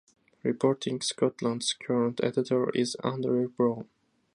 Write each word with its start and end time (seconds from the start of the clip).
Reporting 0.41 0.99
Scotland's 1.01 1.73
current 1.73 2.21
editor 2.23 2.71
is 2.71 2.95
Andrew 3.03 3.49
Browne. 3.49 3.87